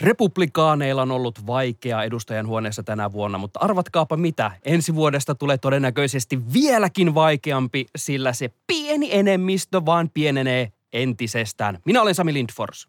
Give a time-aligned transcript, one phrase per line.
[0.00, 4.50] Republikaaneilla on ollut vaikea edustajan huoneessa tänä vuonna, mutta arvatkaapa mitä.
[4.62, 11.78] Ensi vuodesta tulee todennäköisesti vieläkin vaikeampi, sillä se pieni enemmistö vaan pienenee entisestään.
[11.84, 12.88] Minä olen Sami Lindfors.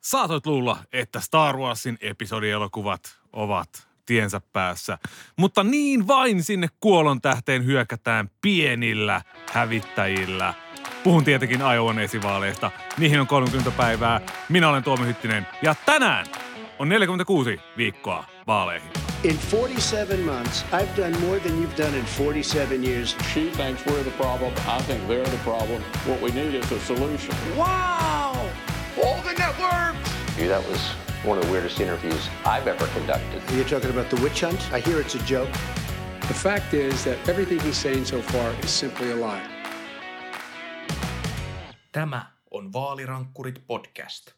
[0.00, 3.00] Saatoit luulla, että Star Warsin episodielokuvat
[3.32, 3.68] ovat
[4.06, 4.98] tiensä päässä.
[5.38, 9.22] Mutta niin vain sinne kuolon tähteen hyökätään pienillä
[9.52, 10.54] hävittäjillä.
[11.04, 12.70] Puhun tietenkin Iowan esivaaleista.
[12.98, 14.20] Niihin on 30 päivää.
[14.48, 16.26] Minä olen Tuomi Hyttinen ja tänään
[16.78, 18.90] on 46 viikkoa vaaleihin.
[19.24, 23.16] In 47 months, I've done more than you've done in 47 years.
[23.32, 24.52] She thinks we're the problem.
[24.68, 25.82] I think they're the problem.
[26.06, 27.34] What we need is a solution.
[27.56, 28.34] Wow!
[29.02, 30.10] All the networks!
[30.36, 30.80] That was
[31.24, 33.42] one of the weirdest interviews I've ever conducted.
[33.54, 34.60] You're talking about the witch hunt?
[34.72, 35.52] I hear it's a joke.
[36.28, 39.53] The fact is that everything he's saying so far is simply a lie.
[41.94, 44.30] Tämä on Vaalirankkurit podcast.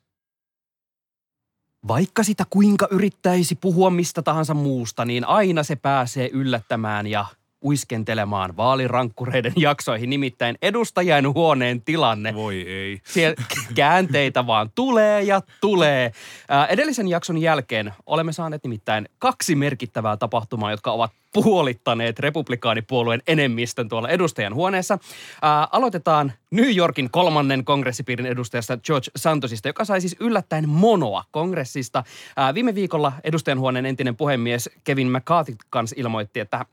[1.89, 7.27] Vaikka sitä kuinka yrittäisi puhua mistä tahansa muusta, niin aina se pääsee yllättämään ja
[7.67, 12.35] uiskentelemaan vaalirankkureiden jaksoihin, nimittäin edustajan huoneen tilanne.
[12.35, 13.01] Voi ei.
[13.05, 13.37] Siellä
[13.75, 16.13] käänteitä vaan tulee ja tulee.
[16.49, 23.89] Ää, edellisen jakson jälkeen olemme saaneet nimittäin kaksi merkittävää tapahtumaa, jotka ovat puolittaneet republikaanipuolueen enemmistön
[23.89, 24.99] tuolla edustajan huoneessa.
[25.43, 32.05] Ää, aloitetaan New Yorkin kolmannen kongressipiirin edustajasta George Santosista, joka sai siis yllättäen monoa kongressista.
[32.37, 36.65] Ää, viime viikolla edustajan huoneen entinen puhemies Kevin McCarthy kanssa ilmoitti, että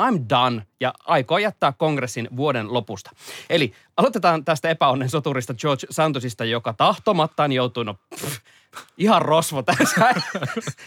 [0.00, 3.10] I'm done ja aikoo jättää kongressin vuoden lopusta.
[3.50, 8.38] Eli aloitetaan tästä epäonnen soturista George Santosista, joka tahtomattaan joutuu, no pff,
[8.98, 9.94] ihan rosvo, täys,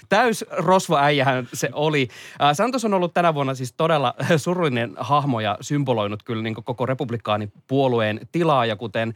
[0.10, 2.08] täys rosvoäijähän se oli.
[2.54, 8.20] Santos on ollut tänä vuonna siis todella surullinen hahmo ja symboloinut kyllä niin koko republikaanipuolueen
[8.32, 9.14] tilaa ja kuten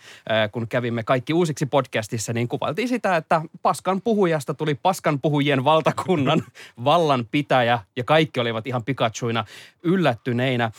[0.52, 6.44] kun kävimme kaikki uusiksi podcastissa, niin kuvailtiin sitä, että paskan puhujasta tuli paskan puhujien valtakunnan
[6.86, 9.46] vallanpitäjä ja kaikki olivat ihan Pikachuina
[9.84, 10.72] yllättyneinä.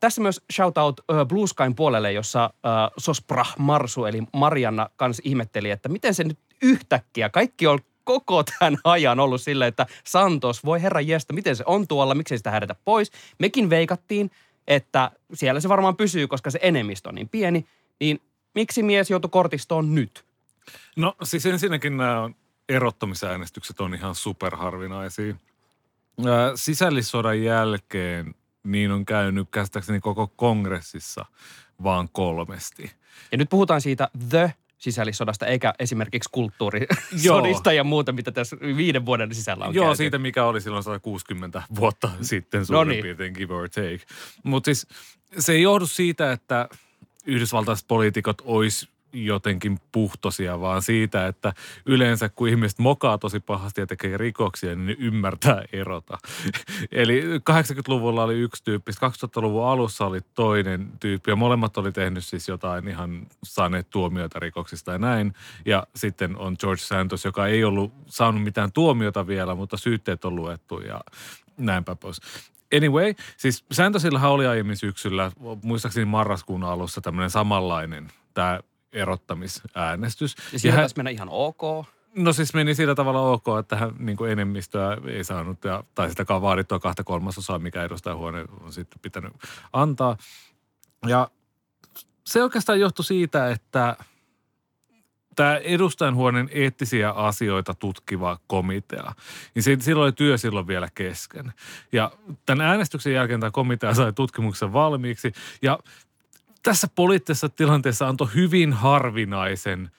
[0.00, 2.50] Tässä myös shoutout ää, Blue Skyn puolelle, jossa
[2.98, 8.78] Sospra Marsu eli Marianna kanssa ihmetteli, että miten se nyt yhtäkkiä, kaikki on koko tämän
[8.84, 12.76] ajan ollut silleen, että Santos, voi herra jestä, miten se on tuolla, miksei sitä hädetä
[12.84, 13.12] pois.
[13.38, 14.30] Mekin veikattiin,
[14.66, 17.66] että siellä se varmaan pysyy, koska se enemmistö on niin pieni,
[18.00, 18.20] niin
[18.54, 20.24] miksi mies joutui kortistoon nyt?
[20.96, 22.30] No siis ensinnäkin nämä
[22.68, 25.34] erottamisäänestykset on ihan superharvinaisia.
[26.54, 31.24] Sisällissodan jälkeen niin on käynyt käsittääkseni koko kongressissa
[31.82, 32.92] vaan kolmesti.
[33.32, 34.54] Ja nyt puhutaan siitä The
[34.84, 39.96] sisällissodasta, eikä esimerkiksi kulttuurisodista ja muuta, mitä tässä viiden vuoden sisällä on Joo, käyty.
[39.96, 43.02] siitä mikä oli silloin 160 vuotta sitten suurin Noniin.
[43.02, 44.00] piirtein give or take.
[44.42, 44.86] Mutta siis
[45.38, 46.68] se ei johdu siitä, että
[47.26, 51.52] yhdysvaltaiset poliitikot olisi jotenkin puhtosia, vaan siitä, että
[51.86, 56.18] yleensä kun ihmiset mokaa tosi pahasti ja tekee rikoksia, niin ne ymmärtää erota.
[56.92, 62.48] Eli 80-luvulla oli yksi tyyppi, 2000-luvun alussa oli toinen tyyppi ja molemmat oli tehnyt siis
[62.48, 65.34] jotain ihan saaneet tuomioita rikoksista ja näin.
[65.66, 70.36] Ja sitten on George Santos, joka ei ollut saanut mitään tuomiota vielä, mutta syytteet on
[70.36, 71.00] luettu ja
[71.56, 72.20] näinpä pois.
[72.76, 75.30] Anyway, siis Santosillahan oli aiemmin syksyllä,
[75.62, 78.60] muistaakseni marraskuun alussa tämmöinen samanlainen, tämä
[78.94, 80.36] erottamisäänestys.
[80.52, 81.86] Ja siinä taisi mennä ihan ok.
[82.16, 86.08] No siis meni sillä tavalla ok, että hän niin kuin enemmistöä ei saanut, ja, tai
[86.08, 89.32] sitäkaan vaadittua kahta kolmasosaa, mikä edustajahuone on sitten pitänyt
[89.72, 90.16] antaa.
[91.06, 91.30] Ja
[92.26, 93.96] se oikeastaan johtui siitä, että
[95.36, 99.12] tämä edustajanhuoneen eettisiä asioita tutkiva komitea,
[99.54, 101.52] niin si- silloin oli työ silloin vielä kesken.
[101.92, 102.12] Ja
[102.46, 105.78] tämän äänestyksen jälkeen tämä komitea sai tutkimuksen valmiiksi, ja
[106.64, 109.90] tässä poliittisessa tilanteessa antoi hyvin harvinaisen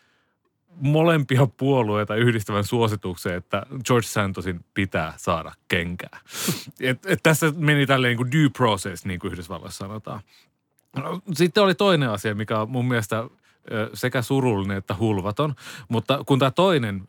[0.75, 6.19] molempia puolueita yhdistävän suosituksen, että George Santosin pitää saada kenkää.
[6.79, 10.21] Et, et tässä meni tälleen niin kuin due process, niin kuin Yhdysvalloissa sanotaan.
[10.95, 13.23] No, Sitten oli toinen asia, mikä on mun mielestä
[13.93, 15.55] sekä surullinen että hulvaton,
[15.89, 17.07] mutta kun tämä toinen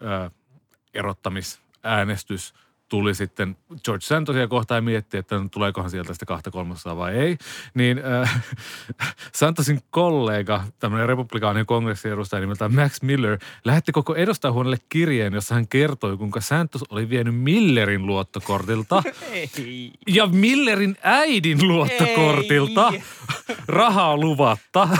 [0.94, 2.54] erottamisäänestys
[2.88, 7.14] tuli sitten George Santosia kohtaan ja mietti, että no, tuleekohan sieltä sitä kahta kolmasosaa vai
[7.14, 7.36] ei,
[7.74, 8.42] niin äh,
[9.32, 15.68] Santosin kollega, tämmöinen republikaanien kongressin edustaja nimeltään Max Miller, lähetti koko edustajahuoneelle kirjeen, jossa hän
[15.68, 19.02] kertoi, kuinka Santos oli vienyt Millerin luottokortilta
[19.32, 19.90] Ei.
[20.06, 23.02] ja Millerin äidin luottokortilta Ei.
[23.68, 24.82] rahaa luvatta.
[24.82, 24.98] Ai,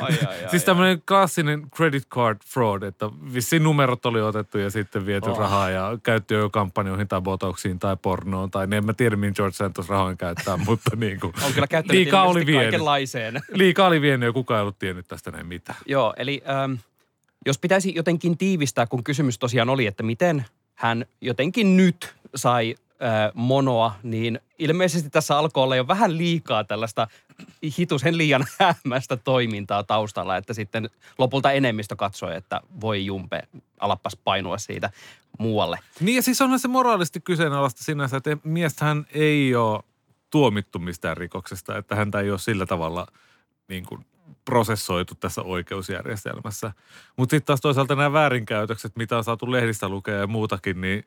[0.00, 5.06] ai, ai, siis tämmöinen klassinen credit card fraud, että vissiin numerot oli otettu ja sitten
[5.06, 5.38] viety Oh.
[5.38, 9.54] rahaa ja käytty jo kampanjoihin tai botoksiin tai pornoon tai en mä tiedä, mihin George
[9.54, 12.64] Santos rahoin käyttää, mutta niin kuin, On kyllä käyttänyt liikaa oli vienyt.
[12.64, 13.40] kaikenlaiseen.
[13.52, 15.78] Liikaa oli vienyt ja kukaan ei ollut tiennyt tästä näin mitään.
[15.86, 16.72] Joo, eli ähm,
[17.46, 20.44] Jos pitäisi jotenkin tiivistää, kun kysymys tosiaan oli, että miten
[20.74, 22.74] hän jotenkin nyt sai
[23.34, 27.06] monoa, niin ilmeisesti tässä alkoi olla jo vähän liikaa tällaista
[27.78, 33.42] hitusen liian hämmästä toimintaa taustalla, että sitten lopulta enemmistö katsoi, että voi jumpe,
[33.80, 34.90] alappas painua siitä
[35.38, 35.78] muualle.
[36.00, 39.82] Niin ja siis onhan se moraalisti kyseenalaista sinänsä, että miestähän ei ole
[40.30, 43.06] tuomittu mistään rikoksesta, että häntä ei ole sillä tavalla
[43.68, 44.06] niin kuin
[44.44, 46.72] prosessoitu tässä oikeusjärjestelmässä.
[47.16, 51.04] Mutta sitten taas toisaalta nämä väärinkäytökset, mitä on saatu lehdistä lukea ja muutakin, niin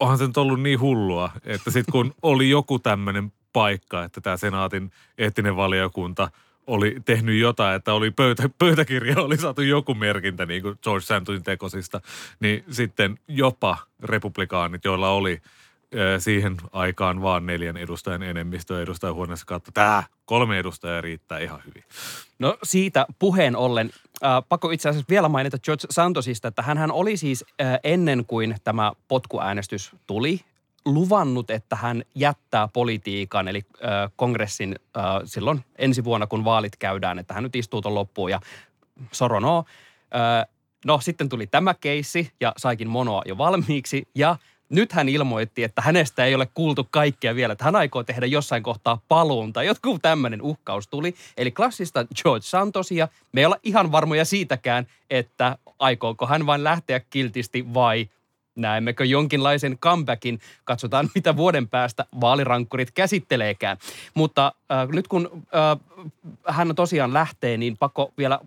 [0.00, 4.36] onhan se nyt ollut niin hullua, että sitten kun oli joku tämmöinen paikka, että tämä
[4.36, 6.30] senaatin eettinen valiokunta
[6.66, 11.42] oli tehnyt jotain, että oli pöytä, pöytäkirja, oli saatu joku merkintä niin kuin George Santosin
[11.42, 12.00] tekosista,
[12.40, 15.42] niin sitten jopa republikaanit, joilla oli
[16.18, 19.72] siihen aikaan vaan neljän edustajan enemmistö edustajahuoneessa kautta.
[19.72, 21.84] Tämä kolme edustajaa riittää ihan hyvin.
[22.38, 23.90] No siitä puheen ollen,
[24.24, 28.56] äh, pakko itse asiassa vielä mainita George Santosista, että hän oli siis äh, ennen kuin
[28.64, 30.40] tämä potkuäänestys tuli,
[30.84, 37.18] luvannut, että hän jättää politiikan, eli äh, kongressin äh, silloin ensi vuonna, kun vaalit käydään,
[37.18, 38.40] että hän nyt istuu tuon loppuun ja
[39.12, 39.64] soronoo.
[40.14, 40.46] Äh,
[40.84, 44.36] no sitten tuli tämä keissi ja saikin monoa jo valmiiksi ja–
[44.70, 48.62] nyt hän ilmoitti, että hänestä ei ole kuultu kaikkea vielä, että hän aikoo tehdä jossain
[48.62, 51.14] kohtaa paluun tai jotkut tämmöinen uhkaus tuli.
[51.36, 53.08] Eli klassista George Santosia.
[53.32, 58.08] Me ei olla ihan varmoja siitäkään, että aikooko hän vain lähteä kiltisti vai
[58.56, 60.40] näemmekö jonkinlaisen comebackin.
[60.64, 63.76] Katsotaan, mitä vuoden päästä vaalirankkurit käsitteleekään.
[64.14, 66.04] Mutta äh, nyt kun äh,
[66.46, 68.40] hän tosiaan lähtee, niin pakko vielä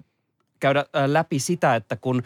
[0.60, 2.24] käydä äh, läpi sitä, että kun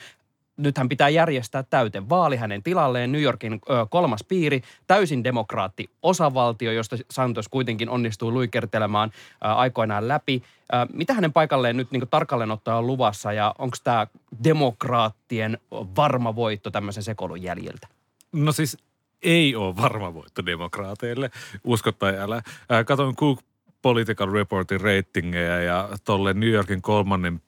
[0.58, 6.72] nythän pitää järjestää täyten vaali hänen tilalleen New Yorkin ö, kolmas piiri, täysin demokraatti osavaltio,
[6.72, 10.44] josta Santos kuitenkin onnistui luikertelemaan ö, aikoinaan läpi.
[10.74, 14.08] Ö, mitä hänen paikalleen nyt niin tarkalleen ottaen on luvassa ja onko tämä
[14.44, 17.88] demokraattien varma voitto tämmöisen sekoilun jäljiltä?
[18.32, 18.78] No siis
[19.22, 21.32] ei ole varma voitto demokraateille,
[21.64, 22.42] usko tai älä.
[22.86, 23.40] Katoin Cook
[23.82, 27.42] Political Reportin ratingeja ja tuolle New Yorkin kolmannen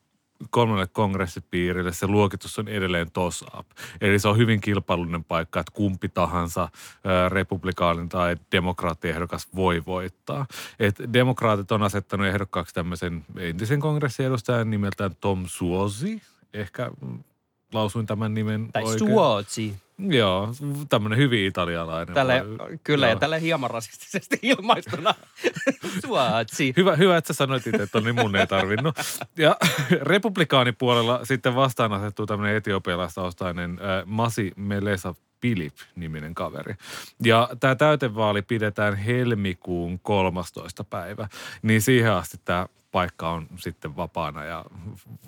[0.49, 3.67] kolmelle kongressipiirille se luokitus on edelleen toss up.
[4.01, 6.69] Eli se on hyvin kilpailullinen paikka, että kumpi tahansa
[7.29, 10.45] republikaanin tai demokraattiehdokas voi voittaa.
[10.79, 16.21] Et demokraatit on asettanut ehdokkaaksi tämmöisen entisen kongressiedustajan nimeltään Tom Suosi.
[16.53, 16.91] Ehkä
[17.73, 18.99] lausuin tämän nimen tai oikein.
[19.11, 19.75] Suosi.
[20.07, 20.49] Joo,
[20.89, 22.15] tämmöinen hyvin italialainen.
[22.15, 22.45] Tälle,
[22.83, 23.13] kyllä, joo.
[23.13, 25.15] ja tälle hieman rasistisesti ilmaistuna.
[26.05, 26.73] Suotsi.
[26.77, 28.95] Hyvä, hyvä, että sä sanoit itse, että niin mun ei tarvinnut.
[29.37, 29.57] Ja
[30.01, 36.75] republikaanipuolella sitten vastaan asettuu tämmöinen etiopialaistaustainen äh, Masi Melesa Philip-niminen kaveri.
[37.23, 40.83] Ja tämä täytevaali pidetään helmikuun 13.
[40.83, 41.27] päivä.
[41.61, 44.65] Niin siihen asti tämä paikka on sitten vapaana ja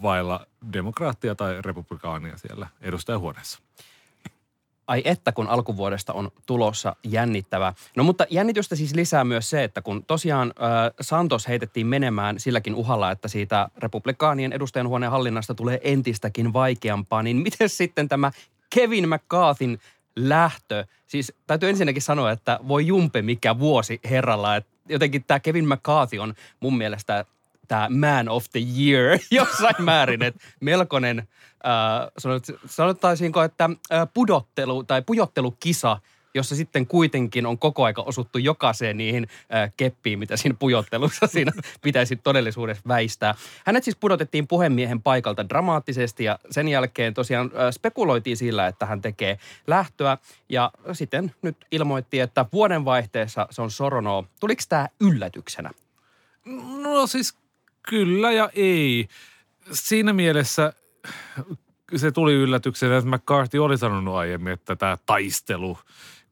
[0.01, 3.59] vailla demokraattia tai republikaania siellä edustajahuoneessa.
[4.87, 7.73] Ai että, kun alkuvuodesta on tulossa jännittävä.
[7.95, 12.75] No mutta jännitystä siis lisää myös se, että kun tosiaan äh, Santos heitettiin menemään silläkin
[12.75, 18.31] uhalla, että siitä republikaanien edustajanhuoneen hallinnasta tulee entistäkin vaikeampaa, niin miten sitten tämä
[18.75, 19.77] Kevin McCarthyn
[20.15, 25.67] lähtö, siis täytyy ensinnäkin sanoa, että voi jumpe mikä vuosi herralla, että jotenkin tämä Kevin
[25.67, 27.25] McCarthy on mun mielestä
[27.71, 31.23] tämä man of the year jossain määrin, että melkoinen–
[31.65, 35.97] äh, sanotaisiinko, että äh, pudottelu tai pujottelukisa,
[36.33, 41.51] jossa sitten kuitenkin on koko aika osuttu jokaiseen niihin äh, keppiin, mitä siinä pujottelussa siinä
[41.81, 43.35] pitäisi todellisuudessa väistää.
[43.65, 49.01] Hänet siis pudotettiin puhemiehen paikalta dramaattisesti ja sen jälkeen tosiaan äh, spekuloitiin sillä, että hän
[49.01, 50.17] tekee lähtöä
[50.49, 54.25] ja sitten nyt ilmoitti, että vuoden vaihteessa se on Sorono.
[54.39, 55.71] Tuliko tämä yllätyksenä?
[56.83, 57.40] No siis
[57.89, 59.07] kyllä ja ei.
[59.71, 60.73] Siinä mielessä
[61.95, 65.77] se tuli yllätyksenä, että McCarthy oli sanonut aiemmin, että tämä taistelu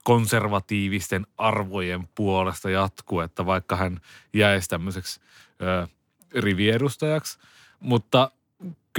[0.03, 3.99] konservatiivisten arvojen puolesta jatkuu, että vaikka hän
[4.33, 5.21] jäisi tämmöiseksi
[5.61, 5.87] ö,
[6.35, 7.39] riviedustajaksi.
[7.79, 8.31] Mutta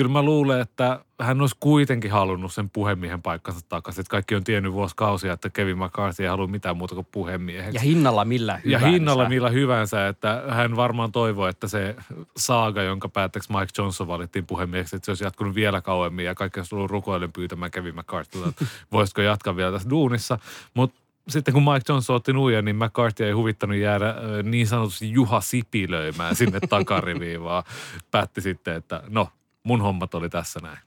[0.01, 4.01] kyllä mä luulen, että hän olisi kuitenkin halunnut sen puhemiehen paikkansa takaisin.
[4.01, 7.77] Että kaikki on tiennyt vuosikausia, että Kevin McCarthy ei halua mitään muuta kuin puhemieheksi.
[7.77, 8.87] Ja hinnalla millä hyvänsä.
[8.87, 11.97] Ja hinnalla millä hyvänsä, että hän varmaan toivoo, että se
[12.37, 16.61] saaga, jonka päätteeksi Mike Johnson valittiin puhemieheksi, että se olisi jatkunut vielä kauemmin ja kaikki
[16.61, 20.39] olisi tullut rukoilen pyytämään Kevin McCarthy, että voisiko jatkaa vielä tässä duunissa.
[20.75, 25.41] Mutta sitten kun Mike Johnson otti nuijan, niin McCarthy ei huvittanut jäädä niin sanotusti Juha
[25.41, 27.63] Sipilöimään sinne takariviin, vaan
[28.11, 29.29] päätti sitten, että no,
[29.63, 30.79] mun hommat oli tässä näin.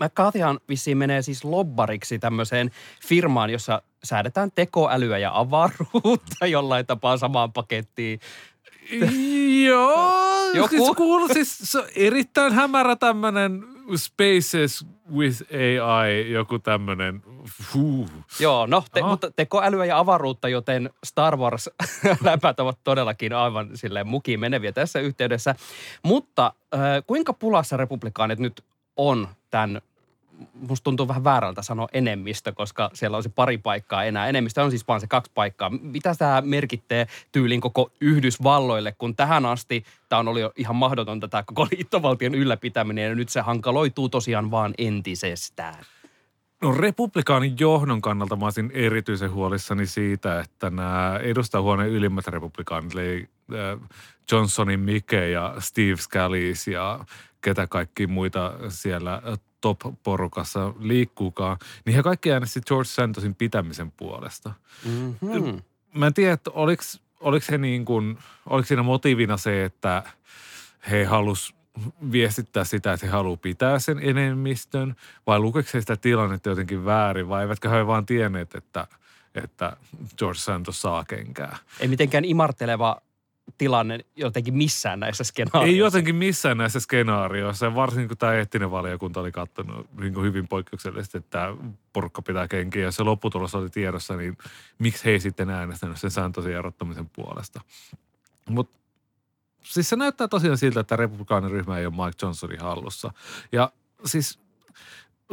[0.00, 2.70] McCarthyhan vissiin menee siis lobbariksi tämmöiseen
[3.06, 8.20] firmaan, jossa säädetään tekoälyä ja avaruutta jollain tapaa samaan pakettiin.
[9.66, 10.68] Joo, Joku?
[10.68, 13.64] siis kuuluu siis se on erittäin hämärä tämmöinen
[13.96, 17.22] Spaces with AI, joku tämmöinen.
[18.40, 19.10] Joo, no, te, Aha.
[19.10, 25.54] mutta tekoälyä ja avaruutta, joten Star Wars-läpät ovat todellakin aivan silleen mukiin meneviä tässä yhteydessä.
[26.02, 28.64] Mutta äh, kuinka pulassa republikaanit nyt
[28.96, 29.80] on tämän,
[30.68, 34.28] musta tuntuu vähän väärältä sanoa enemmistö, koska siellä se pari paikkaa enää.
[34.28, 35.70] Enemmistö on siis vaan se kaksi paikkaa.
[35.70, 41.28] Mitä tämä merkittää tyylin koko Yhdysvalloille, kun tähän asti tämä on ollut jo ihan mahdotonta
[41.28, 45.84] tämä koko liittovaltion ylläpitäminen ja nyt se hankaloituu tosiaan vaan entisestään.
[46.62, 53.28] No republikaanin johdon kannalta mä olisin erityisen huolissani siitä, että nämä edustajahuoneen ylimmät republikaanit, eli
[53.52, 53.88] äh,
[54.32, 57.04] Johnsonin Mike ja Steve Scalise ja
[57.40, 59.22] ketä kaikki muita siellä
[59.60, 64.52] top-porukassa liikkuukaan, niin he kaikki äänesti George Santosin pitämisen puolesta.
[64.84, 65.62] Mm-hmm.
[65.94, 66.82] Mä en tiedä, että oliko,
[67.20, 70.02] oliko, he niin kuin, oliko siinä motiivina se, että
[70.90, 71.54] he halus
[72.12, 74.96] viestittää sitä, että he haluaa pitää sen enemmistön,
[75.26, 78.86] vai lukeeko he sitä tilannetta jotenkin väärin, vai eivätkö he vaan tienneet, että,
[79.34, 79.76] että
[80.18, 81.56] George Santos saa kenkää.
[81.80, 83.02] Ei mitenkään imarteleva
[83.58, 85.72] tilanne jotenkin missään näissä skenaarioissa.
[85.72, 91.18] Ei jotenkin missään näissä skenaarioissa, varsinkin kun tämä eettinen valiokunta oli katsonut niin hyvin poikkeuksellisesti,
[91.18, 91.54] että
[91.92, 94.38] porukka pitää kenkiä, ja se lopputulos oli tiedossa, niin
[94.78, 97.60] miksi he ei sitten äänestänyt sen Santosin erottamisen puolesta.
[98.48, 98.78] Mutta
[99.64, 103.12] siis se näyttää tosiaan siltä, että republikaaniryhmä ei ole Mike Johnsonin hallussa.
[103.52, 103.72] Ja
[104.04, 104.40] siis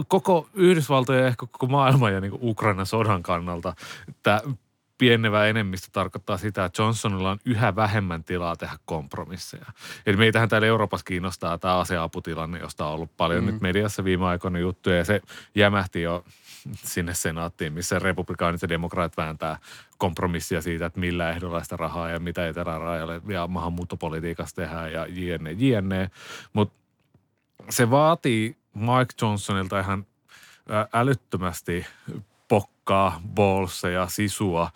[0.08, 3.76] koko Yhdysvaltojen ja ehkä koko maailman ja niin Ukrainan sodan kannalta
[4.24, 4.42] tämä
[4.98, 9.66] pienevä enemmistö tarkoittaa sitä, että Johnsonilla on yhä vähemmän tilaa tehdä kompromisseja.
[10.06, 13.52] Eli meitähän täällä Euroopassa kiinnostaa tämä aseaputilanne, josta on ollut paljon mm.
[13.52, 15.22] nyt mediassa viime aikoina juttuja, ja se
[15.56, 16.26] jämähti jo
[16.74, 19.60] sinne senaattiin, missä republikaanit ja demokraat vääntää
[19.98, 25.52] kompromissia siitä, että millä ehdolla sitä rahaa ja mitä etelärajalle ja maahanmuuttopolitiikassa tehdään ja jne,
[25.52, 26.12] jne.
[26.54, 26.76] Mutta
[27.70, 30.06] se vaatii Mike Johnsonilta ihan
[30.94, 31.86] älyttömästi
[32.86, 34.72] pokkaa, bolseja, sisua,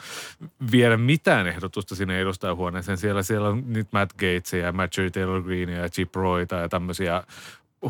[0.71, 2.97] viedä mitään ehdotusta sinne edustajahuoneeseen.
[2.97, 7.23] Siellä, siellä on nyt Matt Gatesia ja Marjorie Taylor Greenia ja Chip Royta ja tämmöisiä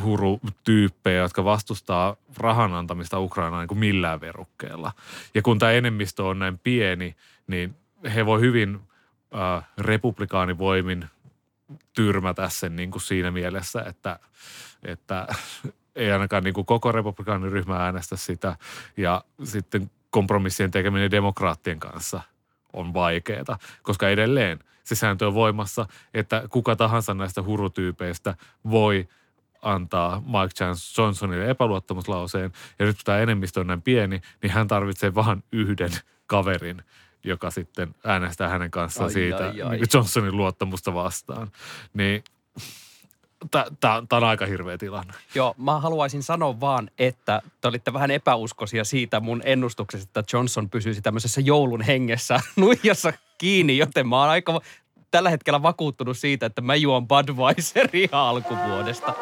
[0.03, 4.91] hurutyyppejä, jotka vastustaa rahan antamista Ukrainaan niin kuin millään verukkeella.
[5.35, 7.15] Ja kun tämä enemmistö on näin pieni,
[7.47, 7.75] niin
[8.15, 8.79] he voi hyvin
[9.35, 11.05] äh, republikaanivoimin
[11.93, 14.19] tyrmätä sen niin kuin siinä mielessä, että,
[14.83, 15.27] että
[15.95, 18.55] ei ainakaan niin kuin koko republikaaniryhmä äänestä sitä.
[18.97, 22.21] Ja sitten kompromissien tekeminen demokraattien kanssa
[22.73, 28.35] on vaikeaa, koska edelleen se sääntö on voimassa, että kuka tahansa näistä hurutyypeistä
[28.69, 29.07] voi
[29.61, 30.65] antaa Mike
[30.97, 32.51] Johnsonille epäluottamuslauseen.
[32.79, 35.91] Ja nyt kun tämä enemmistö on näin pieni, niin hän tarvitsee vain yhden
[36.27, 36.83] kaverin,
[37.23, 39.79] joka sitten äänestää hänen kanssaan Ai, siitä ai, ai.
[39.93, 41.51] Johnsonin luottamusta vastaan.
[41.93, 42.23] Niin
[43.51, 45.13] tämä on aika hirveä tilanne.
[45.35, 50.69] Joo, mä haluaisin sanoa vaan, että te olitte vähän epäuskoisia siitä mun ennustuksesta, että Johnson
[50.69, 54.61] pysyisi tämmöisessä joulun hengessä nuijassa kiinni, joten mä oon aika
[55.11, 59.13] tällä hetkellä vakuuttunut siitä, että mä juon Budweiseria alkuvuodesta.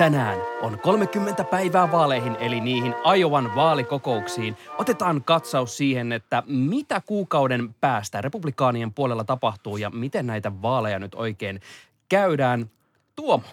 [0.00, 4.56] Tänään on 30 päivää vaaleihin, eli niihin Iowan vaalikokouksiin.
[4.78, 11.14] Otetaan katsaus siihen, että mitä kuukauden päästä republikaanien puolella tapahtuu ja miten näitä vaaleja nyt
[11.14, 11.60] oikein
[12.08, 12.70] käydään.
[13.16, 13.44] Tuomo,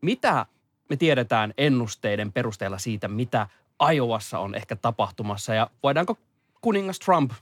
[0.00, 0.46] mitä
[0.88, 3.46] me tiedetään ennusteiden perusteella siitä, mitä
[3.92, 6.18] Iowassa on ehkä tapahtumassa ja voidaanko
[6.60, 7.32] kuningas Trump,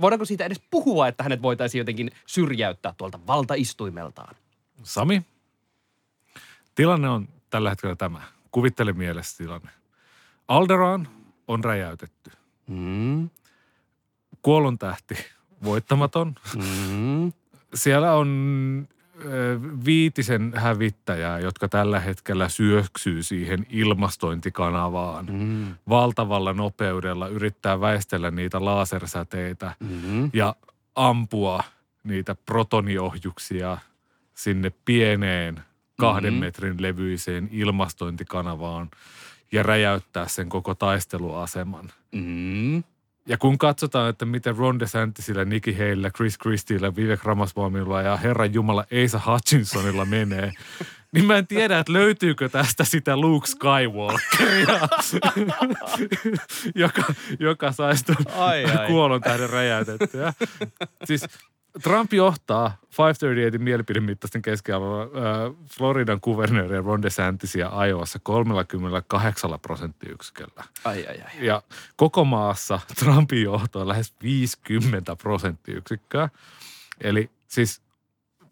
[0.00, 4.36] voidaanko siitä edes puhua, että hänet voitaisiin jotenkin syrjäyttää tuolta valtaistuimeltaan?
[4.82, 5.22] Sami,
[6.76, 8.20] tilanne on tällä hetkellä tämä.
[8.50, 9.70] Kuvittele mielessä tilanne.
[10.48, 11.08] Alderan
[11.48, 12.30] on räjäytetty.
[12.66, 13.30] Mm,
[14.42, 15.14] Kuollon tähti
[15.64, 16.34] voittamaton.
[16.56, 17.32] mm,
[17.74, 18.28] Siellä on
[19.84, 25.26] viitisen hävittäjää, jotka tällä hetkellä syöksyy siihen ilmastointikanavaan.
[25.32, 30.30] mm, Valtavalla nopeudella yrittää väistellä niitä lasersäteitä mm.
[30.32, 30.56] ja
[30.94, 31.64] ampua
[32.04, 33.78] niitä protoniohjuksia
[34.34, 35.60] sinne pieneen
[36.00, 36.40] kahden Mhm.
[36.40, 38.90] metrin levyiseen ilmastointikanavaan
[39.52, 41.90] ja räjäyttää sen koko taisteluaseman.
[42.12, 42.82] Mm.
[43.28, 48.54] Ja kun katsotaan, että miten Ron DeSantisilla, Nikki Haleyllä, Chris Christillä, Vivek Ramaswamilla ja Herran
[48.54, 50.52] Jumala Eisa Hutchinsonilla menee,
[51.12, 54.88] niin mä en tiedä, että löytyykö tästä sitä Luke Skywalkeria,
[56.74, 57.02] joka,
[57.40, 58.86] joka saisi tuon Ai, ai.
[58.86, 60.32] kuolon tähden räjäytettyä.
[61.04, 61.26] Siis
[61.82, 70.64] Trump johtaa 538 mielipidemittaisten keskialueella äh, Floridan kuvernööriä Ron DeSantisia Iowassa 38 prosenttiyksiköllä.
[70.84, 71.46] Ai, ai, ai.
[71.46, 71.62] Ja
[71.96, 76.28] koko maassa Trumpin johto on lähes 50 prosenttiyksikköä.
[77.00, 77.82] Eli siis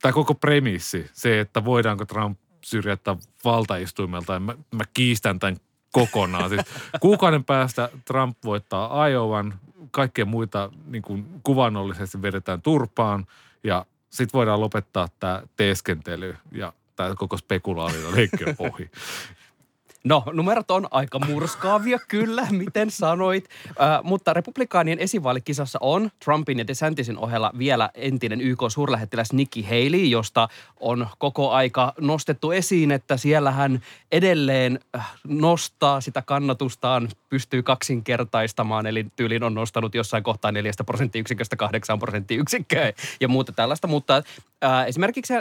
[0.02, 5.56] tämä koko premissi, se, että voidaanko Trump syrjäyttää valtaistuimelta, mä, mä kiistän tämän
[5.92, 6.48] kokonaan.
[6.48, 6.62] Siis
[7.00, 13.26] kuukauden päästä Trump voittaa Iowan, kaikkea muita niin kuin kuvannollisesti vedetään turpaan
[13.64, 18.90] ja sitten voidaan lopettaa tämä teeskentely ja tämä koko spekulaatio leikki ohi.
[20.04, 23.48] No, numerot on aika murskaavia kyllä, miten sanoit.
[23.68, 30.48] Äh, mutta republikaanien esivaalikisassa on Trumpin ja DeSantisin ohella vielä entinen YK-suurlähettiläs Nikki Haley, josta
[30.80, 33.82] on koko aika nostettu esiin, että siellä hän
[34.12, 34.80] edelleen
[35.28, 42.92] nostaa sitä kannatustaan, pystyy kaksinkertaistamaan, eli tyylin on nostanut jossain kohtaa 4 prosenttiyksiköstä 8 prosenttiyksikköä
[43.20, 43.88] ja muuta tällaista.
[43.88, 44.22] Mutta
[44.64, 45.34] äh, esimerkiksi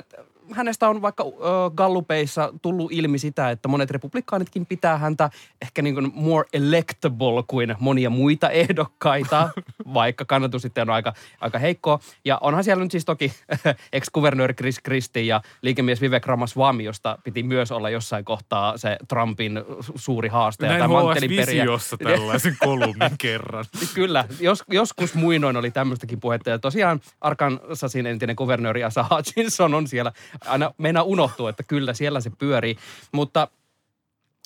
[0.52, 1.30] hänestä on vaikka äh,
[1.76, 5.30] gallupeissa tullut ilmi sitä, että monet republikaanitkin pitää häntä
[5.62, 9.50] ehkä niin kuin more electable kuin monia muita ehdokkaita,
[9.94, 12.00] vaikka kannatus sitten on aika, aika heikkoa.
[12.26, 13.34] Ja onhan siellä nyt siis toki
[13.94, 19.62] ex-kuvernööri Chris Christie ja liikemies Vivek Ramaswamy, josta piti myös olla jossain kohtaa se Trumpin
[19.96, 20.68] suuri haaste.
[20.68, 21.64] Näin tai HS manttelinperiä.
[21.64, 23.66] Visiossa tällaisen kolumnin kerran.
[23.96, 26.50] Kyllä, jos, joskus muinoin oli tämmöistäkin puhetta.
[26.50, 30.12] Ja tosiaan Arkansasin entinen kuvernööri Asa Hutchinson on siellä.
[30.46, 32.78] Aina meinaa unohtua, että kyllä siellä se pyörii.
[33.12, 33.48] Mutta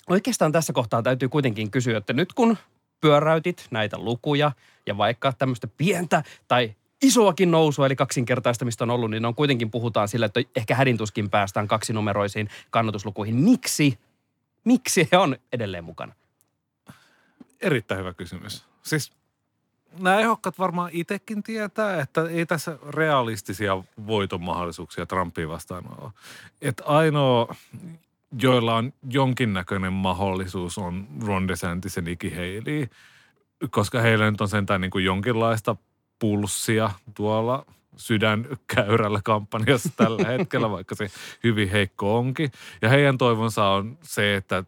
[0.10, 2.58] oikeastaan tässä kohtaa täytyy kuitenkin kysyä, että nyt kun
[3.02, 4.52] pyöräytit näitä lukuja
[4.86, 10.08] ja vaikka tämmöistä pientä tai isoakin nousua, eli kaksinkertaistamista on ollut, niin on kuitenkin puhutaan
[10.08, 13.36] sillä, että ehkä hädintuskin päästään kaksinumeroisiin kannatuslukuihin.
[13.36, 14.00] Miksi?
[14.64, 16.14] Miksi he on edelleen mukana?
[17.62, 18.66] Erittäin hyvä kysymys.
[18.84, 19.12] Siis
[20.00, 26.12] nämä ehdokkaat varmaan itsekin tietää, että ei tässä realistisia voiton mahdollisuuksia Trumpia vastaan ole.
[26.62, 27.56] Että ainoa,
[28.42, 32.88] joilla on jonkinnäköinen mahdollisuus on Ron DeSantis ja Nikki Haley,
[33.70, 35.76] koska heillä nyt on sentään niin kuin jonkinlaista
[36.20, 37.66] pulssia tuolla
[37.98, 41.12] sydänkäyrällä kampanjassa tällä hetkellä, vaikka se
[41.44, 42.52] hyvin heikko onkin.
[42.82, 44.64] Ja heidän toivonsa on se, että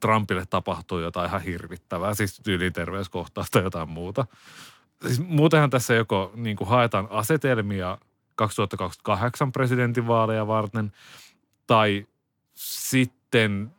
[0.00, 4.26] Trumpille tapahtuu jotain ihan hirvittävää, siis yliterveyskohtaista tai jotain muuta.
[5.06, 7.98] Siis muutenhan tässä joko niin kuin haetaan asetelmia
[8.34, 10.92] 2028 presidentinvaaleja varten,
[11.66, 12.06] tai
[12.54, 13.21] sitten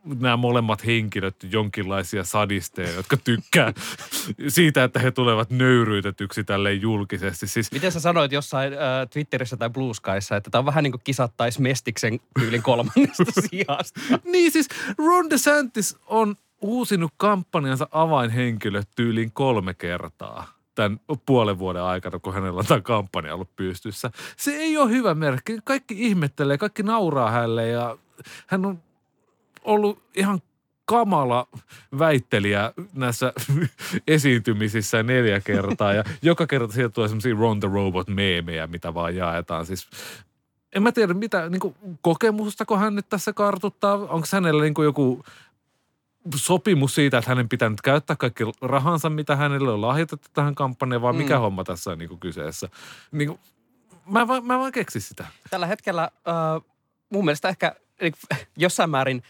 [0.05, 3.73] nämä molemmat henkilöt jonkinlaisia sadisteja, jotka tykkää
[4.47, 7.47] siitä, että he tulevat nöyryytetyksi tälleen julkisesti.
[7.47, 8.79] Siis Miten sä sanoit jossain äh,
[9.13, 13.99] Twitterissä tai Blue Skyssa, että tämä on vähän niin kuin kisattaisi Mestiksen tyylin kolmannesta sijasta?
[14.23, 22.19] niin siis Ron DeSantis on uusinut kampanjansa avainhenkilöt tyyliin kolme kertaa tämän puolen vuoden aikana,
[22.19, 24.11] kun hänellä on tämä kampanja ollut pystyssä.
[24.37, 25.59] Se ei ole hyvä merkki.
[25.63, 27.97] Kaikki ihmettelee, kaikki nauraa hänelle ja
[28.47, 28.81] hän on
[29.63, 30.41] ollut ihan
[30.85, 31.47] kamala
[31.99, 33.33] väittelijä näissä
[34.07, 39.65] esiintymisissä neljä kertaa ja joka kerta sieltä tulee semmoisia Ron the Robot-meemejä, mitä vaan jaetaan.
[39.65, 39.87] Siis
[40.75, 43.93] en mä tiedä, mitä niin kuin, kokemustako hän nyt tässä kartuttaa.
[43.93, 45.23] Onko hänellä niin kuin, joku
[46.35, 51.01] sopimus siitä, että hänen pitää nyt käyttää kaikki rahansa, mitä hänelle on lahjoitettu tähän kampanjaan,
[51.01, 51.41] vai mikä Mm.
[51.41, 52.69] homma tässä on niin kuin kyseessä.
[53.11, 53.39] Niin kuin,
[54.05, 55.25] mä, mä en vaan keksi sitä.
[55.49, 56.71] Tällä hetkellä äh,
[57.09, 57.75] mun mielestä ehkä
[58.57, 59.23] jossain määrin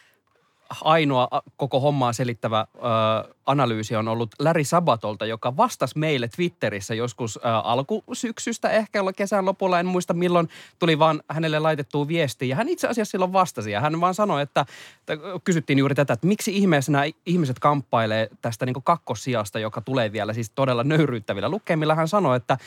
[0.82, 7.39] ainoa koko hommaa selittävä äh, analyysi on ollut Larry Sabatolta, joka vastasi meille Twitterissä joskus
[7.45, 10.49] äh, alkusyksystä, ehkä kesän lopulla, en muista milloin,
[10.80, 12.47] tuli vaan hänelle laitettua viestiä.
[12.47, 14.65] Ja hän itse asiassa silloin vastasi ja hän vaan sanoi, että,
[14.99, 20.12] että kysyttiin juuri tätä, että miksi ihmeessä nämä ihmiset kamppailee tästä niin kakkosijasta, joka tulee
[20.12, 21.95] vielä siis todella nöyryyttävillä lukemilla.
[21.95, 22.58] Hän sanoi, että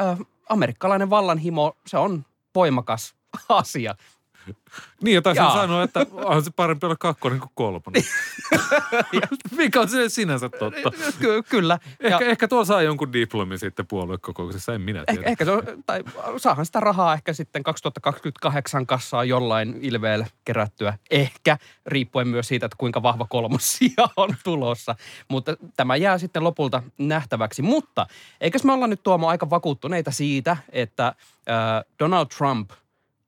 [0.00, 3.14] äh, amerikkalainen vallanhimo, se on voimakas
[3.48, 3.94] asia.
[5.02, 5.54] Niin, ja taisin Jaa.
[5.54, 8.02] sanoa, että on se parempi olla kakkonen kuin kolmonen.
[9.56, 10.90] Mikä on se sinänsä totta.
[11.20, 11.78] Ky- kyllä.
[12.00, 15.20] Ehkä, ja ehkä tuolla saa jonkun diplomin sitten puoluekokouksessa, en minä tiedä.
[15.20, 16.04] ehkä, ehkä se on, tai
[16.36, 20.98] saahan sitä rahaa ehkä sitten 2028 kassaa jollain ilveellä kerättyä.
[21.10, 24.94] Ehkä, riippuen myös siitä, että kuinka vahva kolmosia on tulossa.
[25.28, 27.62] Mutta tämä jää sitten lopulta nähtäväksi.
[27.62, 28.06] Mutta
[28.40, 31.14] eikös me olla nyt Tuomo aika vakuuttuneita siitä, että äh,
[32.00, 32.70] Donald Trump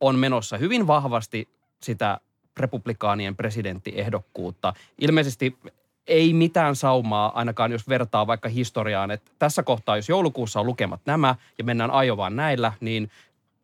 [0.00, 1.48] on menossa hyvin vahvasti
[1.82, 2.20] sitä
[2.56, 4.74] republikaanien presidenttiehdokkuutta.
[4.98, 5.59] Ilmeisesti
[6.06, 11.00] ei mitään saumaa, ainakaan jos vertaa vaikka historiaan, että tässä kohtaa, jos joulukuussa on lukemat
[11.06, 13.11] nämä ja mennään Ajovaan näillä, niin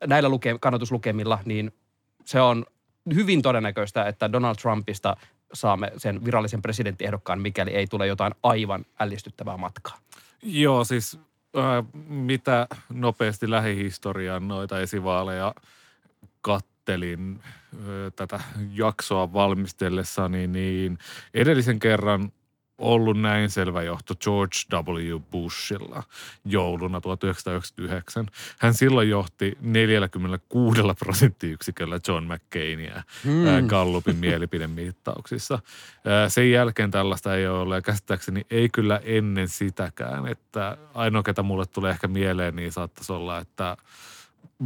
[0.06, 1.72] näillä luke, kannatuslukemilla, niin
[2.24, 2.66] se on
[3.14, 5.16] hyvin todennäköistä, että Donald Trumpista
[5.52, 9.98] saamme sen virallisen presidenttiehdokkaan, mikäli ei tule jotain aivan ällistyttävää matkaa.
[10.42, 11.18] Joo, siis
[11.56, 15.54] ää, mitä nopeasti lähihistoriaan noita esivaaleja
[16.42, 18.40] kattelin ää, tätä
[18.72, 20.98] jaksoa valmistellessani, niin
[21.34, 22.32] edellisen kerran
[22.82, 25.20] ollut näin selvä johto George W.
[25.30, 26.02] Bushilla
[26.44, 28.26] jouluna 1999.
[28.58, 33.66] Hän silloin johti 46 prosenttiyksiköllä John McCainia hmm.
[33.66, 35.58] Gallupin mielipidemittauksissa.
[36.28, 41.66] Sen jälkeen tällaista ei ole ja käsittääkseni ei kyllä ennen sitäkään, että ainoa ketä mulle
[41.66, 43.76] tulee ehkä mieleen, niin saattaisi olla, että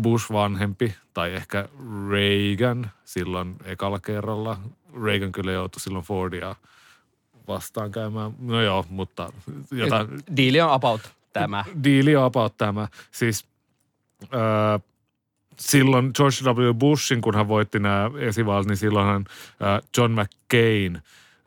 [0.00, 1.68] Bush vanhempi tai ehkä
[2.10, 4.58] Reagan silloin ekalla kerralla.
[5.04, 6.54] Reagan kyllä joutui silloin Fordia
[7.48, 8.32] vastaan käymään.
[8.38, 9.32] No joo, mutta
[9.70, 11.00] jotain, Diili on about
[11.32, 11.64] tämä.
[11.84, 12.88] diili on about tämä.
[13.10, 13.46] Siis
[14.34, 14.78] öö,
[15.58, 16.74] silloin George W.
[16.74, 19.24] Bushin, kun hän voitti nämä esivaalit, niin silloinhan
[19.62, 21.02] öö, John McCain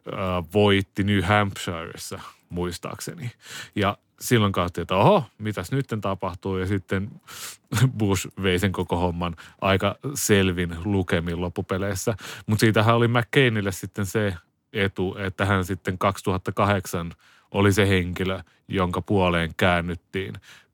[0.08, 0.15] öö,
[0.54, 3.32] voitti New Hampshireissa muistaakseni.
[3.76, 6.58] Ja silloin katsottiin, että oho, mitäs nyt tapahtuu.
[6.58, 7.10] Ja sitten
[7.97, 12.15] Bush vei sen koko homman aika selvin lukemin loppupeleissä.
[12.47, 14.36] Mutta siitähän oli McCainille sitten se
[14.73, 17.13] etu, että hän sitten 2008
[17.51, 20.34] oli se henkilö, jonka puoleen käännyttiin,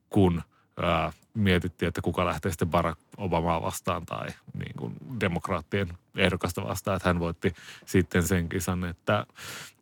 [0.10, 0.42] kun
[0.82, 6.98] ää, mietittiin, että kuka lähtee sitten Barack Obamaa vastaan tai niin kuin demokraattien ehdokasta vastaan,
[6.98, 7.54] että hän voitti
[7.86, 9.26] sitten sen kisan, että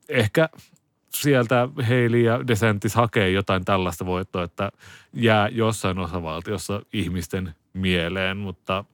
[0.10, 0.50] ehkä
[1.16, 4.72] sieltä Heili ja DeSantis hakee jotain tällaista voittoa, että
[5.14, 8.86] jää jossain osavaltiossa ihmisten mieleen, mutta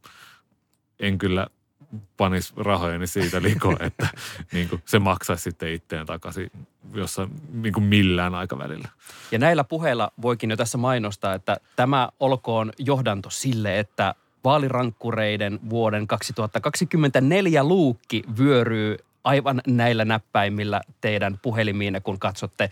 [1.00, 1.48] en kyllä
[2.18, 4.08] panis rahojeni siitä likoon, että
[4.52, 6.52] niin kuin se maksaisi sitten itteen takaisin
[6.94, 8.90] jossain niin kuin millään aikavälillä.
[9.32, 16.08] Ja näillä puheilla voikin jo tässä mainostaa, että tämä olkoon johdanto sille, että vaalirankkureiden vuoden
[16.08, 18.98] 2024 luukki vyöryy
[19.30, 22.70] aivan näillä näppäimillä teidän puhelimiinne, kun katsotte,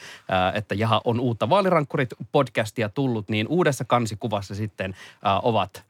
[0.54, 4.96] että jaha, on uutta Vaalirankkurit-podcastia tullut, niin uudessa kansikuvassa sitten
[5.44, 5.84] ovat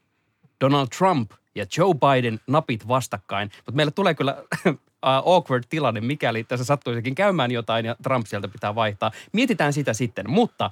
[0.60, 3.50] Donald Trump ja Joe Biden napit vastakkain.
[3.56, 4.36] Mutta meillä tulee kyllä
[5.02, 9.10] awkward tilanne, mikäli tässä sattuisikin käymään jotain ja Trump sieltä pitää vaihtaa.
[9.32, 10.70] Mietitään sitä sitten, mutta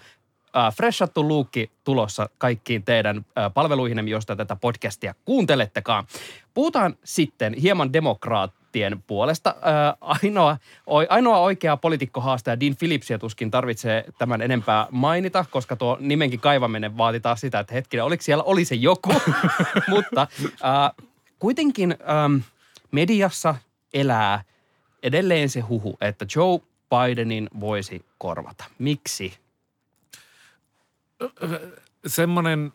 [0.77, 6.07] freshattu luukki tulossa kaikkiin teidän palveluihin, josta tätä podcastia kuuntelettekaan.
[6.55, 7.93] Puhutaan sitten hieman
[8.77, 9.55] demokraattien puolesta.
[9.57, 15.97] Äh, ainoa, oi- ainoa oikea poliitikkohaastaja Dean Phillipsia tuskin tarvitsee tämän enempää mainita, koska tuo
[16.01, 19.12] nimenkin kaivaminen vaatii taas sitä, että hetkinen, oliko siellä, oli se joku.
[19.89, 21.07] Mutta äh,
[21.39, 22.37] kuitenkin ähm,
[22.93, 23.55] mediassa
[23.95, 24.45] elää
[25.03, 26.61] edelleen se huhu, että Joe
[26.91, 28.65] Bidenin voisi korvata.
[28.79, 29.35] Miksi?
[32.07, 32.73] semmoinen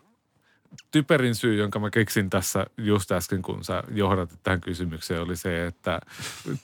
[0.92, 5.66] typerin syy, jonka mä keksin tässä just äsken, kun sä johdatit tähän kysymykseen, oli se,
[5.66, 6.00] että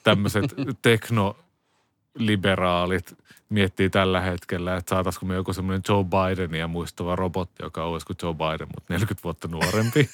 [0.03, 0.45] tämmöiset
[0.81, 3.17] teknoliberaalit
[3.49, 8.17] miettii tällä hetkellä, että saataisiko me joku semmoinen Joe Bidenia muistava robotti, joka olisi kuin
[8.23, 9.99] Joe Biden, mutta 40 vuotta nuorempi.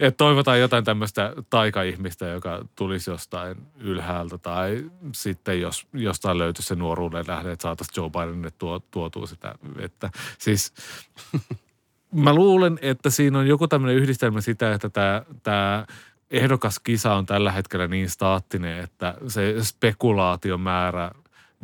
[0.00, 6.74] että toivotaan jotain tämmöistä taikaihmistä, joka tulisi jostain ylhäältä tai sitten jos jostain löytyisi se
[6.74, 9.54] nuoruuden lähde, että saataisiin Joe Bidenille tuo, tuotua sitä.
[9.78, 10.74] Että siis
[12.14, 15.86] mä luulen, että siinä on joku tämmöinen yhdistelmä sitä, että tämä, tämä
[16.30, 21.10] ehdokaskisa on tällä hetkellä niin staattinen, että se spekulaatiomäärä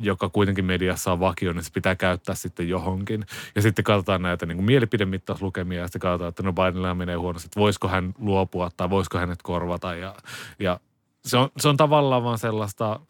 [0.03, 3.27] joka kuitenkin mediassa on vakio, niin se pitää käyttää sitten johonkin.
[3.55, 7.61] Ja sitten katsotaan näitä niin mielipidemittauslukemia ja sitten katsotaan, että no Bidenilla menee huonosti, että
[7.61, 9.95] voisiko hän luopua tai voisiko hänet korvata.
[9.95, 10.15] Ja,
[10.59, 10.81] ja
[11.25, 13.01] se, on, se on tavallaan vaan sellaista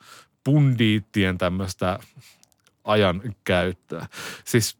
[0.44, 1.98] pundiittien tämmöistä
[2.84, 4.06] ajan käyttöä.
[4.44, 4.78] Siis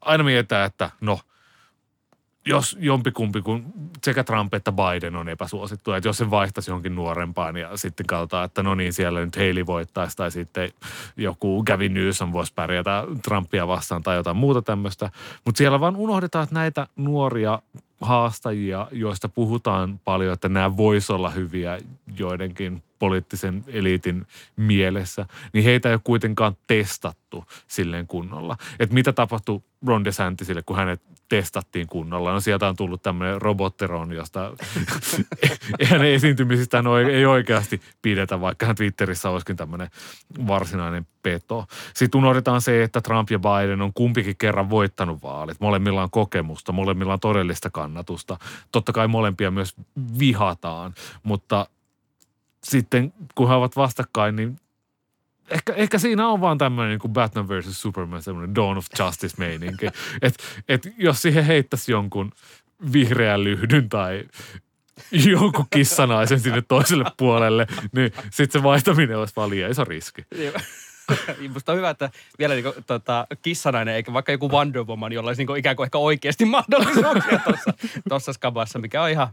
[0.00, 1.20] aina mietitään, että no–
[2.46, 3.64] jos jompikumpi, kun
[4.04, 8.44] sekä Trump että Biden on epäsuosittu, että jos se vaihtaisi johonkin nuorempaan ja sitten katsotaan,
[8.44, 10.70] että no niin, siellä nyt Haley voittaisi tai sitten
[11.16, 15.10] joku Gavin Newsom voisi pärjätä Trumpia vastaan tai jotain muuta tämmöistä.
[15.44, 17.62] Mutta siellä vaan unohdetaan, että näitä nuoria
[18.00, 21.78] haastajia, joista puhutaan paljon, että nämä voisi olla hyviä
[22.18, 28.56] joidenkin poliittisen eliitin mielessä, niin heitä ei ole kuitenkaan testattu silleen kunnolla.
[28.78, 32.32] Että mitä tapahtui Ron DeSantisille, kun hänet testattiin kunnolla.
[32.32, 34.52] No sieltä on tullut tämmöinen robotteron, josta
[35.90, 39.90] hänen esiintymisistään ei oikeasti pidetä, vaikka hän Twitterissä olisikin tämmöinen
[40.46, 41.66] varsinainen peto.
[41.94, 45.60] Sitten unohdetaan se, että Trump ja Biden on kumpikin kerran voittanut vaalit.
[45.60, 48.38] Molemmilla on kokemusta, molemmilla on todellista kannatusta.
[48.72, 49.74] Totta kai molempia myös
[50.18, 51.66] vihataan, mutta
[52.70, 54.56] sitten kun he ovat vastakkain, niin
[55.50, 57.82] ehkä, ehkä siinä on vaan tämmöinen niin kuin Batman vs.
[57.82, 59.86] Superman, semmoinen Dawn of Justice-meininki.
[60.22, 62.32] että et jos siihen heittäisi jonkun
[62.92, 64.24] vihreän lyhdyn tai
[65.12, 70.26] jonkun kissanaisen sinne toiselle puolelle, niin sitten se vaihtaminen olisi vaan liian iso riski.
[71.54, 75.30] Musta on hyvä, että vielä niin kuin, tota, kissanainen, eikä vaikka joku Wonder Woman, jolla
[75.30, 77.72] olisi niin kuin, ikään kuin ehkä oikeasti mahdollisuuksia tuossa,
[78.08, 79.28] tuossa skabassa, mikä on ihan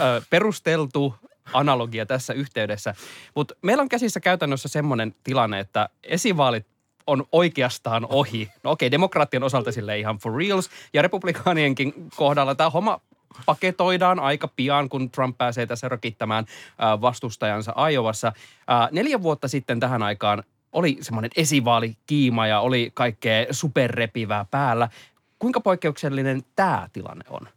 [0.00, 1.14] ö, perusteltu
[1.52, 2.94] analogia tässä yhteydessä.
[3.34, 6.66] Mutta meillä on käsissä käytännössä semmoinen tilanne, että esivaalit
[7.06, 8.48] on oikeastaan ohi.
[8.62, 10.70] No okei, demokraattien osalta sille ihan for reals.
[10.92, 13.00] Ja republikaanienkin kohdalla tämä homma
[13.46, 18.28] paketoidaan aika pian, kun Trump pääsee tässä rokittamaan äh, vastustajansa Aiovassa.
[18.28, 24.88] Äh, neljä vuotta sitten tähän aikaan oli semmoinen esivaalikiima ja oli kaikkea superrepivää päällä.
[25.38, 27.48] Kuinka poikkeuksellinen tämä tilanne on?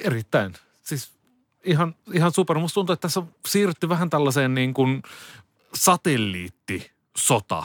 [0.00, 0.52] Erittäin.
[0.82, 1.12] Siis
[1.64, 2.58] ihan, ihan super.
[2.58, 5.02] Musta tuntuu, että tässä on siirrytty vähän tällaiseen niin kuin
[5.74, 7.64] satelliittisota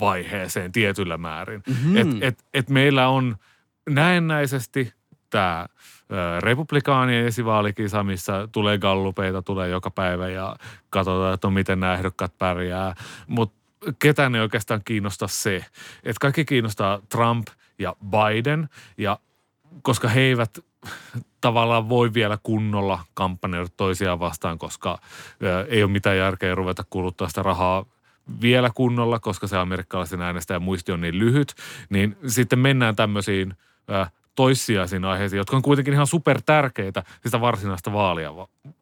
[0.00, 1.62] vaiheeseen tietyllä määrin.
[1.66, 1.96] Mm-hmm.
[1.96, 3.36] Et, et, et meillä on
[3.90, 4.92] näennäisesti
[5.30, 5.66] tämä
[6.40, 10.56] republikaanien esivaalikisa, missä tulee gallupeita, tulee joka päivä ja
[10.90, 12.94] katsotaan, että miten nämä ehdokkaat pärjää.
[13.26, 13.56] Mutta
[13.98, 15.56] ketään ei oikeastaan kiinnosta se,
[16.04, 17.46] että kaikki kiinnostaa Trump
[17.78, 19.18] ja Biden ja
[19.82, 20.58] koska he eivät
[21.40, 24.98] tavallaan voi vielä kunnolla kampanjoida toisiaan vastaan, koska
[25.68, 27.84] ei ole mitään järkeä ruveta kuluttaa sitä rahaa
[28.40, 31.54] vielä kunnolla, koska se amerikkalaisen äänestäjän muisti on niin lyhyt,
[31.90, 33.54] niin sitten mennään tämmöisiin
[34.34, 38.30] toissijaisiin aiheisiin, jotka on kuitenkin ihan super tärkeitä sitä varsinaista vaalia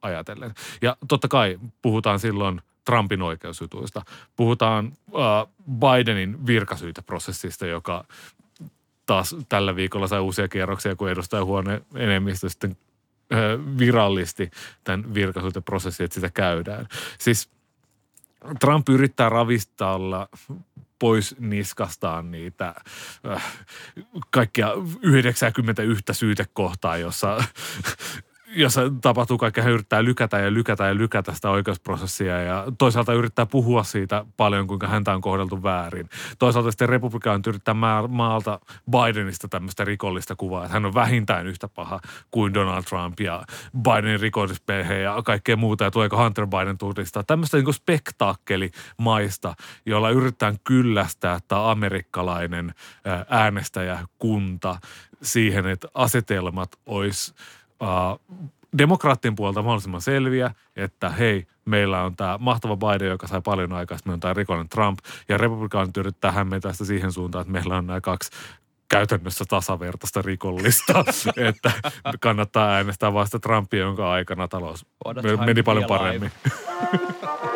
[0.02, 0.54] ajatellen.
[0.82, 4.02] Ja totta kai puhutaan silloin Trumpin oikeusjutuista.
[4.36, 8.04] Puhutaan äh, Bidenin virkasyyteprosessista, joka
[9.06, 12.76] taas tällä viikolla sai uusia kierroksia, kun edustajahuone enemmistö sitten
[13.78, 14.50] virallisti
[14.84, 16.86] tämän virkasyyteprosessin, että sitä käydään.
[17.18, 17.50] Siis
[18.60, 20.28] Trump yrittää ravistalla
[20.98, 22.74] pois niskastaan niitä
[23.32, 23.52] äh,
[24.30, 24.68] kaikkia
[25.02, 27.44] 91 syytekohtaa, jossa
[28.54, 33.46] jossa tapahtuu kaikkea, hän yrittää lykätä ja lykätä ja lykätä sitä oikeusprosessia ja toisaalta yrittää
[33.46, 36.08] puhua siitä paljon, kuinka häntä on kohdeltu väärin.
[36.38, 37.74] Toisaalta sitten republikaanit yrittää
[38.08, 43.42] maalta Bidenista tämmöistä rikollista kuvaa, että hän on vähintään yhtä paha kuin Donald Trump ja
[43.82, 47.22] Bidenin rikollisperhe ja kaikkea muuta ja tuleeko Hunter Biden turistaa.
[47.22, 49.54] Tämmöistä niin spektaakkelimaista,
[49.86, 52.74] jolla yritetään kyllästää tämä amerikkalainen
[53.28, 54.78] äänestäjäkunta
[55.22, 57.34] siihen, että asetelmat olisi
[57.82, 58.20] uh,
[58.78, 63.98] demokraattien puolelta mahdollisimman selviä, että hei, meillä on tämä mahtava Biden, joka sai paljon aikaa,
[64.04, 67.87] meillä on tämä rikollinen Trump, ja republikaanit yrittää hämmentää sitä siihen suuntaan, että meillä on
[67.87, 68.30] nämä kaksi
[68.88, 71.04] käytännössä tasavertaista rikollista,
[71.48, 71.72] että
[72.20, 74.87] kannattaa äänestää vasta Trumpia, jonka aikana talous
[75.46, 76.32] meni paljon paremmin.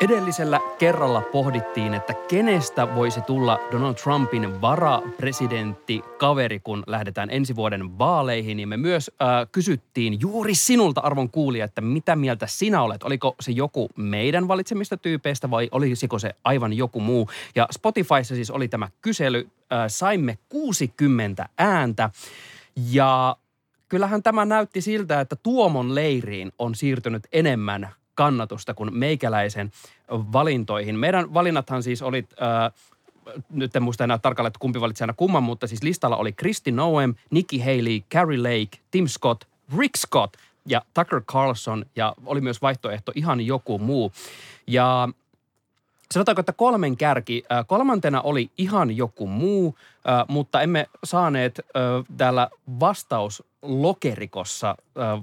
[0.00, 7.98] Edellisellä kerralla pohdittiin, että kenestä voisi tulla Donald Trumpin varapresidentti kaveri, kun lähdetään ensi vuoden
[7.98, 8.56] vaaleihin.
[8.56, 13.02] Niin me myös äh, kysyttiin juuri sinulta, arvon kuulija, että mitä mieltä sinä olet?
[13.02, 17.30] Oliko se joku meidän valitsemista tyypeistä vai olisiko se aivan joku muu?
[17.54, 19.48] Ja Spotifyssa siis oli tämä kysely.
[19.72, 22.10] Äh, saimme 60 ääntä
[22.90, 23.36] ja
[23.88, 29.70] kyllähän tämä näytti siltä, että Tuomon leiriin on siirtynyt enemmän kannatusta kuin meikäläisen
[30.10, 30.98] valintoihin.
[30.98, 32.72] Meidän valinnathan siis oli, äh,
[33.50, 36.72] nyt en muista enää tarkalleen, että kumpi valitsi aina kumman, mutta siis listalla oli Kristi
[36.72, 39.44] Noem, Nikki Haley, Carrie Lake, Tim Scott,
[39.78, 40.34] Rick Scott
[40.66, 44.12] ja Tucker Carlson ja oli myös vaihtoehto ihan joku muu.
[44.66, 45.08] Ja
[46.12, 47.44] sanotaanko, että kolmen kärki.
[47.52, 51.64] Äh, kolmantena oli ihan joku muu, äh, mutta emme saaneet äh,
[52.16, 52.48] täällä
[52.80, 54.76] vastauslokerikossa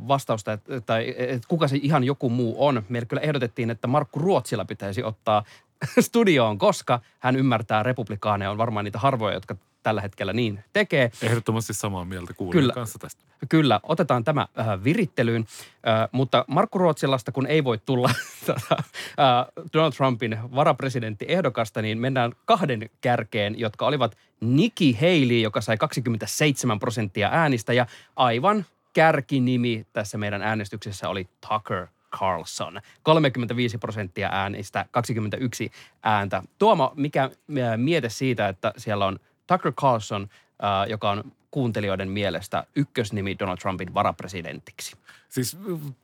[0.07, 2.83] vastausta, tai että kuka se ihan joku muu on.
[2.89, 5.43] Meille kyllä ehdotettiin, että Markku Ruotsilla pitäisi ottaa
[5.99, 11.11] studioon, koska hän ymmärtää republikaaneja, on varmaan niitä harvoja, jotka tällä hetkellä niin tekee.
[11.21, 13.23] Ehdottomasti samaa mieltä kuulijan kanssa tästä.
[13.49, 15.45] Kyllä, otetaan tämä äh, virittelyyn,
[15.87, 18.09] äh, mutta Markku Ruotsilasta, kun ei voi tulla
[18.45, 25.61] tota, äh, Donald Trumpin varapresidentti ehdokasta, niin mennään kahden kärkeen, jotka olivat Nikki Haley, joka
[25.61, 31.87] sai 27 prosenttia äänistä ja aivan kärkinimi tässä meidän äänestyksessä oli Tucker
[32.19, 32.81] Carlson.
[33.03, 35.71] 35 prosenttia äänistä, 21
[36.03, 36.43] ääntä.
[36.59, 37.29] Tuomo, mikä
[37.77, 40.27] miete siitä, että siellä on Tucker Carlson,
[40.63, 44.95] äh, joka on kuuntelijoiden mielestä ykkösnimi Donald Trumpin varapresidentiksi.
[45.33, 45.57] Siis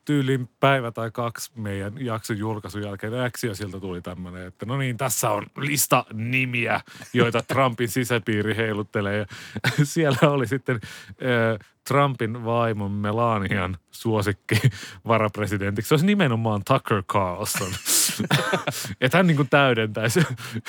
[0.06, 3.14] tyylin päivä tai kaksi meidän jakson julkaisun jälkeen
[3.44, 6.82] ja sieltä tuli tämmöinen, että no niin, tässä on lista nimiä,
[7.14, 9.18] joita Trumpin sisäpiiri heiluttelee.
[9.18, 9.26] Ja
[9.84, 14.56] siellä oli sitten äh, Trumpin vaimon Melanian suosikki
[15.08, 15.90] varapresidentiksi.
[15.90, 17.72] Se olisi nimenomaan Tucker Carlson.
[19.02, 20.22] että hän niin kuin täydentäisi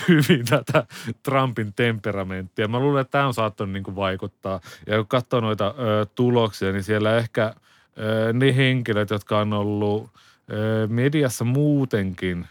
[0.08, 0.86] hyvin tätä
[1.22, 2.68] Trumpin temperamenttia.
[2.68, 4.60] Mä luulen, että tämä on saattanut niin kuin vaikuttaa.
[4.86, 7.54] Ja kun katsoo noita ö, tuloksia, niin siellä ehkä–
[8.32, 10.10] ne henkilöt, jotka on ollut
[10.88, 12.46] mediassa muutenkin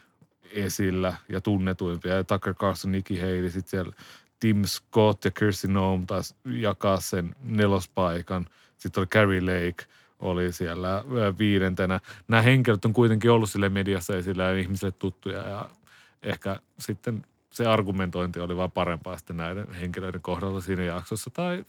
[0.52, 2.24] esillä ja tunnetuimpia.
[2.24, 3.94] Tucker Carlson, Nikki Haley, sitten siellä
[4.40, 8.48] Tim Scott ja Kirsty Noem taas jakaa sen nelospaikan.
[8.78, 9.86] Sitten oli Carrie Lake
[10.20, 11.04] oli siellä
[11.40, 12.00] viidentenä.
[12.28, 15.70] Nämä henkilöt on kuitenkin ollut sille mediassa esillä ja ihmisille tuttuja ja
[16.24, 21.66] ehkä sitten se argumentointi oli vaan parempaa sitten näiden henkilöiden kohdalla siinä jaksossa tai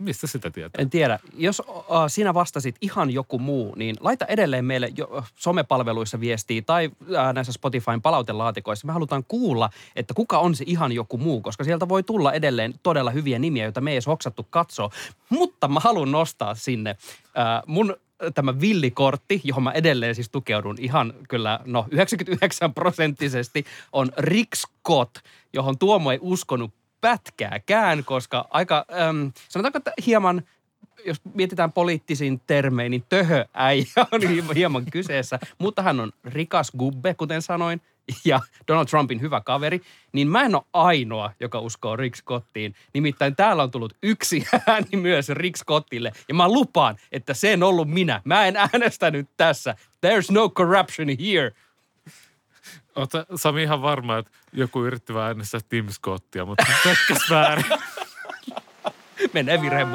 [0.00, 0.82] mistä sitä tietää?
[0.82, 1.18] En tiedä.
[1.36, 6.86] Jos uh, sinä vastasit ihan joku muu, niin laita edelleen meille jo, somepalveluissa viestiä tai
[6.86, 8.86] uh, näissä Spotifyn palautelaatikoissa.
[8.86, 12.74] Me halutaan kuulla, että kuka on se ihan joku muu, koska sieltä voi tulla edelleen
[12.82, 14.90] todella hyviä nimiä, joita me ei edes hoksattu katsoa.
[15.28, 17.96] Mutta mä haluan nostaa sinne uh, mun
[18.34, 25.16] tämä villikortti, johon mä edelleen siis tukeudun ihan kyllä, no 99 prosenttisesti, on Rick Scott,
[25.52, 30.42] johon Tuomo ei uskonut pätkääkään, koska aika, äm, sanotaanko, että hieman
[31.04, 34.20] jos mietitään poliittisin termein, niin töhö äijä on
[34.54, 37.80] hieman kyseessä, mutta hän on rikas gubbe, kuten sanoin,
[38.24, 39.80] ja Donald Trumpin hyvä kaveri,
[40.12, 42.74] niin mä en ole ainoa, joka uskoo Rick Scottiin.
[42.94, 47.62] Nimittäin täällä on tullut yksi ääni myös Rick Scottille, ja mä lupaan, että se en
[47.62, 48.22] ollut minä.
[48.24, 49.74] Mä en äänestänyt tässä.
[50.06, 51.52] There's no corruption here.
[52.96, 57.64] Oot sä, Sami ihan varma, että joku yritti vähän äänestää Tim Scottia, mutta tökkäs väärin.
[59.32, 59.88] Menee virheen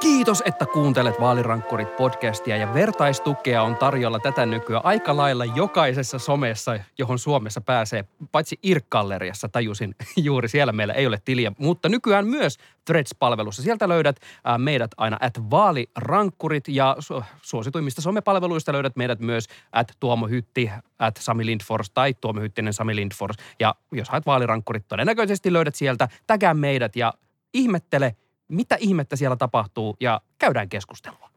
[0.00, 6.78] Kiitos, että kuuntelet Vaalirankkurit podcastia ja vertaistukea on tarjolla tätä nykyään aika lailla jokaisessa somessa,
[6.98, 12.58] johon Suomessa pääsee, paitsi Irk-galleriassa tajusin juuri siellä meillä ei ole tiliä, mutta nykyään myös
[12.84, 13.62] Threads-palvelussa.
[13.62, 19.92] Sieltä löydät ää, meidät aina at vaalirankkurit ja su- suosituimmista somepalveluista löydät meidät myös at
[20.00, 23.36] Tuomo Hytti, at Sami Lindfors tai Tuomo Hyttinen Sami Lindfors.
[23.60, 27.14] Ja jos haet vaalirankkurit, todennäköisesti löydät sieltä, tägää meidät ja
[27.54, 28.16] ihmettele,
[28.48, 31.28] mitä ihmettä siellä tapahtuu ja käydään keskustelua.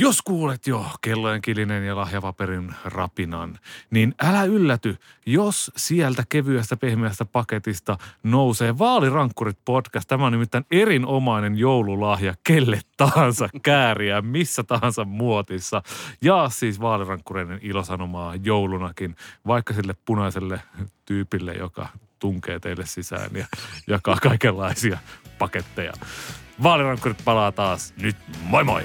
[0.00, 3.58] Jos kuulet jo kellojen kilinen ja lahjapaperin rapinan,
[3.90, 10.08] niin älä ylläty, jos sieltä kevyestä pehmeästä paketista nousee Vaalirankkurit podcast.
[10.08, 15.82] Tämä on nimittäin erinomainen joululahja kelle tahansa kääriä, missä tahansa muotissa.
[16.22, 20.60] Ja siis Vaalirankkureiden ilosanomaa joulunakin, vaikka sille punaiselle
[21.04, 23.46] tyypille, joka tunkee teille sisään ja
[23.94, 24.98] jakaa kaikenlaisia
[25.38, 25.92] paketteja.
[26.62, 28.16] Vaalirankkurit palaa taas nyt.
[28.42, 28.82] Moi moi!